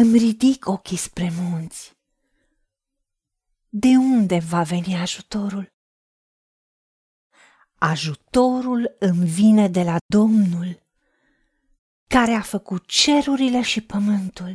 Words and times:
îmi 0.00 0.18
ridic 0.18 0.66
ochii 0.66 0.96
spre 0.96 1.30
munți. 1.30 1.92
De 3.68 3.88
unde 3.88 4.38
va 4.38 4.62
veni 4.62 4.94
ajutorul? 4.94 5.72
Ajutorul 7.74 8.96
îmi 8.98 9.26
vine 9.26 9.68
de 9.68 9.82
la 9.82 9.96
Domnul, 10.06 10.82
care 12.06 12.32
a 12.32 12.42
făcut 12.42 12.86
cerurile 12.86 13.62
și 13.62 13.80
pământul. 13.80 14.52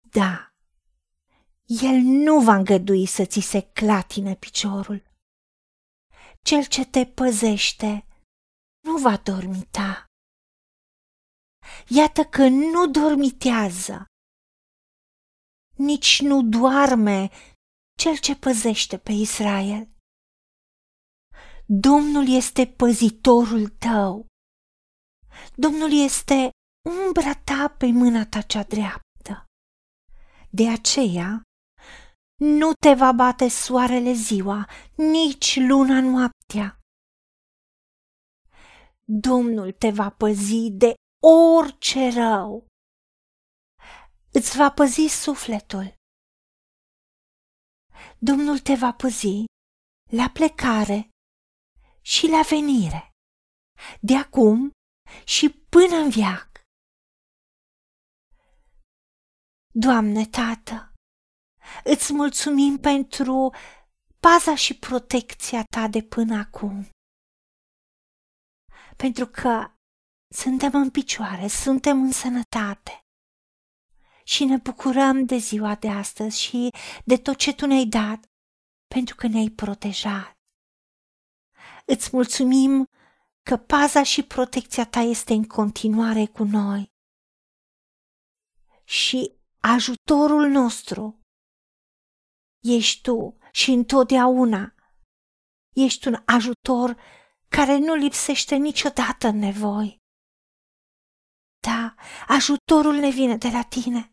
Da, 0.00 0.54
El 1.64 1.96
nu 2.00 2.40
va 2.40 2.54
îngădui 2.54 3.06
să 3.06 3.24
ți 3.24 3.40
se 3.40 3.60
clatine 3.60 4.34
piciorul. 4.34 5.02
Cel 6.42 6.64
ce 6.64 6.84
te 6.84 7.04
păzește 7.06 8.06
nu 8.80 8.96
va 8.96 9.16
dormita. 9.16 9.85
Iată 11.88 12.24
că 12.24 12.48
nu 12.48 12.90
dormitează, 12.90 14.04
nici 15.76 16.20
nu 16.20 16.42
doarme 16.42 17.30
cel 17.98 18.16
ce 18.18 18.36
păzește 18.36 18.98
pe 18.98 19.12
Israel. 19.12 19.88
Domnul 21.66 22.28
este 22.28 22.66
păzitorul 22.66 23.68
tău. 23.68 24.26
Domnul 25.54 25.90
este 26.04 26.50
umbra 27.06 27.34
ta 27.44 27.74
pe 27.78 27.86
mâna 27.86 28.26
ta 28.26 28.40
cea 28.40 28.62
dreaptă. 28.62 29.44
De 30.50 30.68
aceea, 30.68 31.42
nu 32.40 32.72
te 32.72 32.94
va 32.94 33.12
bate 33.12 33.48
soarele 33.48 34.12
ziua, 34.12 34.68
nici 34.96 35.56
luna 35.56 36.00
noaptea. 36.00 36.78
Domnul 39.04 39.72
te 39.72 39.90
va 39.90 40.10
păzi 40.10 40.70
de 40.70 40.94
orice 41.22 42.10
rău. 42.14 42.66
Îți 44.32 44.56
va 44.56 44.70
păzi 44.70 45.06
sufletul. 45.22 45.94
Domnul 48.18 48.58
te 48.58 48.74
va 48.74 48.92
păzi 48.92 49.44
la 50.10 50.30
plecare 50.32 51.08
și 52.02 52.26
la 52.26 52.42
venire, 52.48 53.10
de 54.00 54.16
acum 54.16 54.70
și 55.24 55.50
până 55.68 55.96
în 55.96 56.10
viac. 56.10 56.48
Doamne, 59.74 60.26
Tată, 60.26 60.92
îți 61.84 62.12
mulțumim 62.12 62.78
pentru 62.78 63.54
paza 64.20 64.54
și 64.54 64.78
protecția 64.78 65.64
Ta 65.64 65.88
de 65.88 66.02
până 66.02 66.36
acum. 66.36 66.88
Pentru 68.96 69.26
că 69.26 69.75
suntem 70.34 70.74
în 70.74 70.90
picioare, 70.90 71.46
suntem 71.48 72.02
în 72.02 72.12
sănătate 72.12 73.00
și 74.24 74.44
ne 74.44 74.56
bucurăm 74.56 75.24
de 75.24 75.36
ziua 75.36 75.74
de 75.74 75.88
astăzi 75.88 76.40
și 76.40 76.70
de 77.04 77.16
tot 77.16 77.36
ce 77.36 77.54
Tu 77.54 77.66
ne-ai 77.66 77.86
dat, 77.86 78.30
pentru 78.94 79.14
că 79.14 79.26
ne-ai 79.26 79.48
protejat. 79.48 80.36
Îți 81.86 82.08
mulțumim 82.12 82.88
că 83.42 83.56
paza 83.56 84.02
și 84.02 84.22
protecția 84.22 84.86
Ta 84.86 85.00
este 85.00 85.32
în 85.32 85.46
continuare 85.46 86.26
cu 86.26 86.44
noi. 86.44 86.90
Și 88.84 89.32
ajutorul 89.60 90.48
nostru 90.48 91.20
ești 92.64 93.00
Tu 93.00 93.38
și 93.52 93.70
întotdeauna 93.70 94.74
ești 95.74 96.08
un 96.08 96.22
ajutor 96.26 97.00
care 97.48 97.78
nu 97.78 97.94
lipsește 97.94 98.56
niciodată 98.56 99.26
în 99.26 99.38
nevoi. 99.38 100.04
Da, 101.66 101.94
ajutorul 102.26 102.94
ne 102.94 103.10
vine 103.10 103.36
de 103.36 103.48
la 103.48 103.62
tine. 103.62 104.10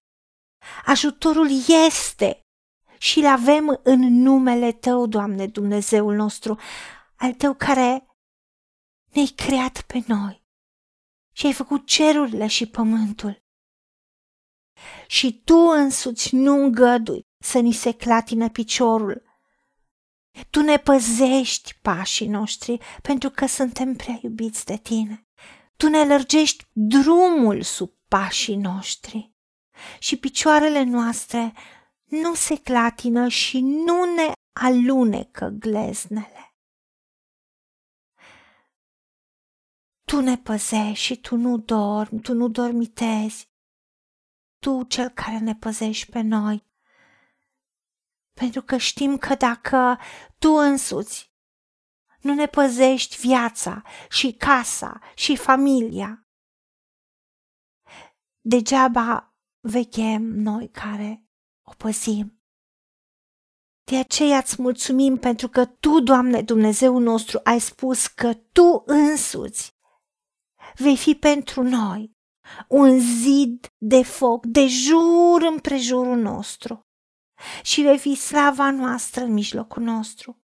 Ajutorul 0.85 1.49
este 1.87 2.39
și 2.97 3.19
îl 3.19 3.25
avem 3.25 3.79
în 3.83 3.99
numele 3.99 4.71
Tău, 4.71 5.07
Doamne 5.07 5.47
Dumnezeul 5.47 6.15
nostru, 6.15 6.59
al 7.15 7.33
Tău 7.33 7.53
care 7.53 8.07
ne-ai 9.13 9.33
creat 9.35 9.81
pe 9.81 10.03
noi 10.07 10.43
și 11.35 11.45
ai 11.45 11.53
făcut 11.53 11.87
cerurile 11.87 12.47
și 12.47 12.69
pământul. 12.69 13.43
Și 15.07 15.41
Tu 15.45 15.55
însuți 15.55 16.35
nu 16.35 16.53
îngădui 16.53 17.21
să 17.43 17.59
ni 17.59 17.71
se 17.71 17.91
clatină 17.91 18.49
piciorul. 18.49 19.23
Tu 20.49 20.61
ne 20.61 20.77
păzești 20.77 21.75
pașii 21.81 22.27
noștri 22.27 22.79
pentru 23.01 23.29
că 23.29 23.45
suntem 23.45 23.95
prea 23.95 24.19
iubiți 24.21 24.65
de 24.65 24.77
Tine. 24.77 25.27
Tu 25.77 25.89
ne 25.89 26.05
lărgești 26.05 26.65
drumul 26.71 27.61
sub 27.61 27.91
pașii 28.07 28.55
noștri 28.55 29.33
și 29.99 30.17
picioarele 30.17 30.83
noastre 30.83 31.53
nu 32.03 32.33
se 32.33 32.55
clatină 32.61 33.27
și 33.27 33.59
nu 33.59 34.13
ne 34.15 34.31
alunecă 34.51 35.47
gleznele. 35.47 36.55
Tu 40.03 40.19
ne 40.19 40.37
păzești 40.37 41.05
și 41.05 41.19
tu 41.19 41.35
nu 41.35 41.57
dormi, 41.57 42.21
tu 42.21 42.33
nu 42.33 42.47
dormitezi. 42.47 43.51
Tu, 44.59 44.83
cel 44.83 45.09
care 45.09 45.37
ne 45.37 45.55
păzești 45.55 46.11
pe 46.11 46.21
noi. 46.21 46.65
Pentru 48.33 48.61
că 48.61 48.77
știm 48.77 49.17
că 49.17 49.35
dacă 49.35 49.99
tu 50.39 50.49
însuți 50.49 51.32
nu 52.23 52.33
ne 52.33 52.45
păzești 52.45 53.17
viața 53.27 53.83
și 54.09 54.33
casa 54.33 54.99
și 55.15 55.35
familia, 55.35 56.27
degeaba 58.41 59.35
veghem 59.59 60.23
noi 60.23 60.69
care 60.69 61.27
o 61.61 61.71
păzim. 61.77 62.37
De 63.83 63.97
aceea 63.97 64.37
îți 64.37 64.61
mulțumim 64.61 65.17
pentru 65.17 65.47
că 65.47 65.65
Tu, 65.65 65.99
Doamne 65.99 66.41
Dumnezeu 66.41 66.97
nostru, 66.99 67.39
ai 67.43 67.59
spus 67.59 68.07
că 68.07 68.33
Tu 68.33 68.83
însuți 68.85 69.75
vei 70.75 70.97
fi 70.97 71.15
pentru 71.15 71.63
noi 71.63 72.11
un 72.67 72.99
zid 72.99 73.67
de 73.77 74.03
foc 74.03 74.45
de 74.45 74.67
jur 74.67 75.41
împrejurul 75.41 76.17
nostru 76.17 76.87
și 77.63 77.81
vei 77.81 77.99
fi 77.99 78.15
slava 78.15 78.71
noastră 78.71 79.23
în 79.23 79.33
mijlocul 79.33 79.83
nostru. 79.83 80.42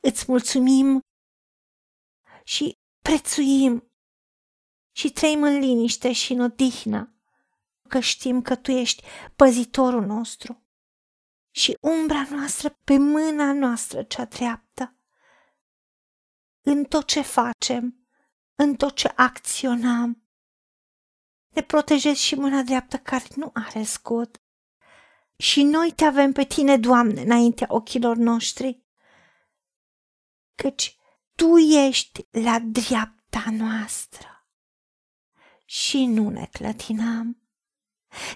Îți 0.00 0.24
mulțumim 0.28 1.00
și 2.44 2.78
prețuim 3.02 3.92
și 4.96 5.10
trăim 5.12 5.42
în 5.42 5.58
liniște 5.58 6.12
și 6.12 6.32
în 6.32 6.40
odihnă 6.40 7.12
că 7.88 8.00
știm 8.00 8.42
că 8.42 8.56
Tu 8.56 8.70
ești 8.70 9.04
păzitorul 9.36 10.06
nostru 10.06 10.66
și 11.50 11.76
umbra 11.80 12.26
noastră 12.30 12.78
pe 12.84 12.98
mâna 12.98 13.52
noastră 13.52 14.02
cea 14.02 14.24
dreaptă. 14.24 14.96
În 16.60 16.84
tot 16.84 17.06
ce 17.06 17.20
facem, 17.20 18.08
în 18.54 18.76
tot 18.76 18.96
ce 18.96 19.12
acționăm, 19.16 20.22
ne 21.48 21.62
protejezi 21.62 22.24
și 22.24 22.34
mâna 22.34 22.62
dreaptă 22.62 22.98
care 22.98 23.24
nu 23.34 23.50
are 23.54 23.82
scot. 23.82 24.42
Și 25.36 25.62
noi 25.62 25.92
te 25.92 26.04
avem 26.04 26.32
pe 26.32 26.44
tine, 26.44 26.76
Doamne, 26.76 27.20
înaintea 27.20 27.66
ochilor 27.70 28.16
noștri, 28.16 28.86
căci 30.62 30.96
Tu 31.34 31.56
ești 31.56 32.26
la 32.30 32.58
dreapta 32.58 33.44
noastră 33.50 34.48
și 35.64 36.04
nu 36.04 36.30
ne 36.30 36.46
clătinăm. 36.46 37.42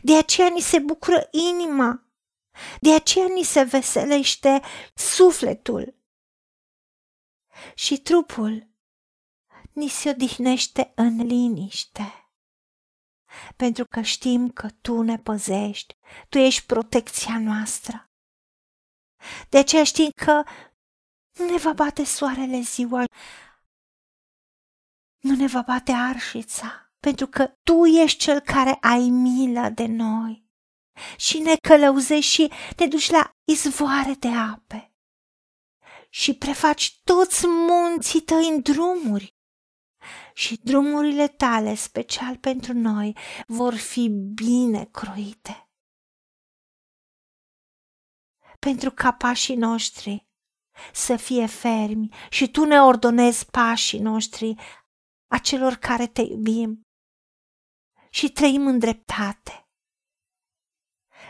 De 0.03 0.17
aceea 0.17 0.49
ni 0.49 0.61
se 0.61 0.79
bucură 0.79 1.29
inima, 1.31 2.07
de 2.81 2.95
aceea 2.95 3.27
ni 3.27 3.43
se 3.43 3.63
veselește 3.63 4.63
sufletul 4.95 5.95
și 7.75 7.99
trupul 7.99 8.69
ni 9.73 9.89
se 9.89 10.09
odihnește 10.09 10.93
în 10.95 11.17
liniște. 11.27 12.33
Pentru 13.57 13.87
că 13.87 14.01
știm 14.01 14.51
că 14.51 14.71
Tu 14.71 15.03
ne 15.03 15.19
păzești, 15.19 15.97
Tu 16.29 16.39
ești 16.39 16.67
protecția 16.67 17.39
noastră. 17.39 18.11
De 19.49 19.59
aceea 19.59 19.85
știm 19.85 20.11
că 20.15 20.43
nu 21.33 21.51
ne 21.51 21.57
va 21.57 21.73
bate 21.73 22.05
soarele 22.05 22.61
ziua, 22.61 23.05
nu 25.19 25.35
ne 25.35 25.47
va 25.47 25.63
bate 25.63 25.93
arșița 25.93 26.83
pentru 27.03 27.27
că 27.27 27.47
Tu 27.47 27.85
ești 27.85 28.19
Cel 28.19 28.41
care 28.41 28.79
ai 28.81 29.09
milă 29.09 29.69
de 29.69 29.87
noi. 29.87 30.51
Și 31.17 31.39
ne 31.39 31.57
călăuzești 31.69 32.33
și 32.33 32.53
ne 32.77 32.87
duci 32.87 33.11
la 33.11 33.37
izvoare 33.45 34.13
de 34.13 34.29
ape. 34.29 34.95
Și 36.09 36.35
prefaci 36.35 37.01
toți 37.05 37.47
munții 37.47 38.21
tăi 38.21 38.49
în 38.49 38.61
drumuri. 38.61 39.37
Și 40.35 40.61
drumurile 40.63 41.29
tale, 41.29 41.75
special 41.75 42.37
pentru 42.37 42.73
noi, 42.73 43.17
vor 43.47 43.75
fi 43.75 44.09
bine 44.35 44.85
croite. 44.85 45.71
Pentru 48.59 48.91
ca 48.91 49.13
pașii 49.13 49.57
noștri 49.57 50.27
să 50.93 51.17
fie 51.17 51.47
fermi 51.47 52.15
și 52.31 52.51
tu 52.51 52.65
ne 52.65 52.81
ordonezi 52.81 53.47
pașii 53.47 53.99
noștri 53.99 54.55
a 55.27 55.39
celor 55.39 55.75
care 55.75 56.07
te 56.07 56.23
iubim 56.23 56.83
și 58.11 58.33
trăim 58.33 58.67
în 58.67 58.79
dreptate. 58.79 59.67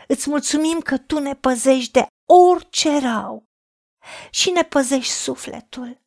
Îți 0.07 0.29
mulțumim 0.29 0.79
că 0.79 0.97
tu 0.97 1.19
ne 1.19 1.35
păzești 1.35 1.91
de 1.91 2.07
orice 2.29 2.99
rău 2.99 3.43
și 4.31 4.49
ne 4.49 4.63
păzești 4.63 5.13
sufletul. 5.13 6.01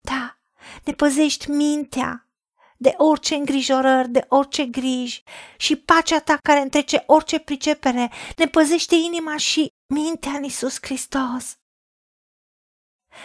Da, 0.00 0.38
ne 0.84 0.92
păzești 0.92 1.50
mintea 1.50 2.30
de 2.76 2.94
orice 2.96 3.34
îngrijorări, 3.34 4.08
de 4.08 4.26
orice 4.28 4.66
griji 4.66 5.22
și 5.56 5.76
pacea 5.76 6.20
ta 6.20 6.36
care 6.36 6.60
întrece 6.60 7.02
orice 7.06 7.38
pricepere 7.38 8.10
ne 8.36 8.46
păzește 8.46 8.94
inima 8.94 9.36
și 9.36 9.68
mintea 9.94 10.32
în 10.32 10.42
Iisus 10.42 10.78
Hristos. 10.80 11.59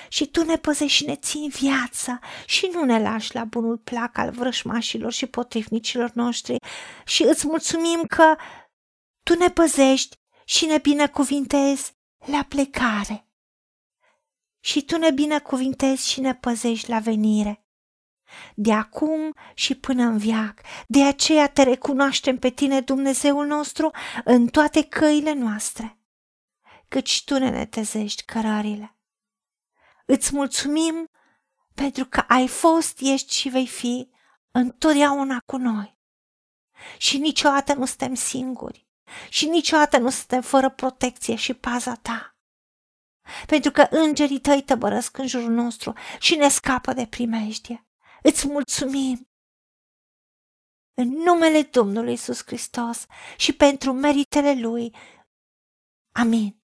Și 0.07 0.25
tu 0.25 0.43
ne 0.43 0.57
păzești 0.57 0.97
și 0.97 1.05
ne 1.05 1.15
ții 1.15 1.49
viața 1.49 2.19
și 2.45 2.69
nu 2.73 2.83
ne 2.83 3.01
lași 3.01 3.35
la 3.35 3.43
bunul 3.43 3.77
plac 3.77 4.17
al 4.17 4.31
vrășmașilor 4.31 5.11
și 5.11 5.25
potrivnicilor 5.25 6.11
noștri 6.13 6.57
și 7.05 7.23
îți 7.23 7.47
mulțumim 7.47 8.03
că 8.07 8.35
tu 9.23 9.37
ne 9.37 9.49
păzești 9.49 10.15
și 10.45 10.65
ne 10.65 10.77
binecuvintezi 10.77 11.93
la 12.25 12.45
plecare. 12.49 13.29
Și 14.59 14.85
tu 14.85 14.97
ne 14.97 15.11
binecuvintezi 15.11 16.09
și 16.09 16.19
ne 16.19 16.35
păzești 16.35 16.89
la 16.89 16.99
venire 16.99 17.65
de 18.55 18.73
acum 18.73 19.33
și 19.53 19.75
până 19.75 20.03
în 20.03 20.17
viac. 20.17 20.61
De 20.88 21.03
aceea 21.03 21.49
te 21.49 21.63
recunoaștem 21.63 22.38
pe 22.38 22.49
tine, 22.49 22.81
Dumnezeul 22.81 23.45
nostru, 23.45 23.91
în 24.23 24.47
toate 24.47 24.83
căile 24.83 25.33
noastre, 25.33 25.99
căci 26.88 27.23
tu 27.23 27.38
ne 27.38 27.49
netezești 27.49 28.23
cărările. 28.23 28.94
Îți 30.05 30.35
mulțumim 30.35 31.09
pentru 31.73 32.05
că 32.05 32.19
ai 32.19 32.47
fost, 32.47 32.99
ești 32.99 33.33
și 33.33 33.49
vei 33.49 33.67
fi 33.67 34.09
întotdeauna 34.51 35.39
cu 35.45 35.57
noi. 35.57 35.97
Și 36.97 37.17
niciodată 37.17 37.73
nu 37.73 37.85
suntem 37.85 38.13
singuri 38.13 38.85
și 39.29 39.45
niciodată 39.45 39.97
nu 39.97 40.09
suntem 40.09 40.41
fără 40.41 40.69
protecție 40.69 41.35
și 41.35 41.53
paza 41.53 41.95
ta. 41.95 42.37
Pentru 43.45 43.71
că 43.71 43.87
îngerii 43.89 44.39
tăi 44.39 44.63
tăbărăsc 44.63 45.17
în 45.17 45.27
jurul 45.27 45.51
nostru 45.51 45.93
și 46.19 46.35
ne 46.35 46.47
scapă 46.47 46.93
de 46.93 47.07
primejdie. 47.07 47.87
Îți 48.23 48.47
mulțumim! 48.47 49.29
În 50.93 51.07
numele 51.07 51.61
Domnului 51.61 52.13
Isus 52.13 52.43
Hristos 52.45 53.05
și 53.37 53.53
pentru 53.53 53.93
meritele 53.93 54.53
Lui. 54.59 54.95
Amin. 56.11 56.63